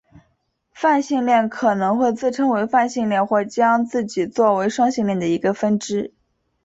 [0.73, 6.11] 泛性恋可能会自称为泛性恋或将自己做为双性恋的一个分支。